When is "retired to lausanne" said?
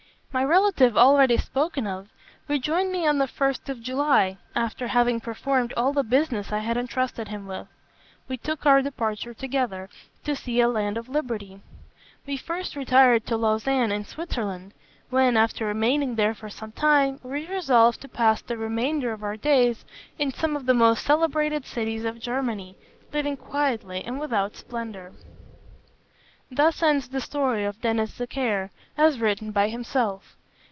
12.77-13.91